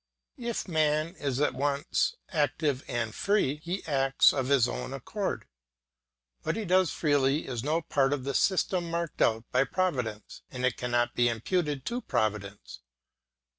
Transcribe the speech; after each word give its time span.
If 0.39 0.67
man 0.67 1.13
is 1.17 1.39
at 1.39 1.53
once 1.53 2.15
active 2.29 2.83
and 2.87 3.13
free, 3.13 3.57
he 3.57 3.85
acts 3.85 4.33
of 4.33 4.47
his 4.47 4.67
own 4.67 4.93
accord; 4.93 5.45
what 6.41 6.55
he 6.55 6.65
does 6.65 6.89
freely 6.89 7.45
is 7.45 7.63
no 7.63 7.83
part 7.83 8.11
of 8.11 8.23
the 8.23 8.33
system 8.33 8.89
marked 8.89 9.21
out 9.21 9.43
by 9.51 9.63
Providence 9.63 10.41
and 10.49 10.65
it 10.65 10.75
cannot 10.75 11.13
be 11.13 11.29
imputed 11.29 11.85
to 11.85 12.01
Providence. 12.01 12.79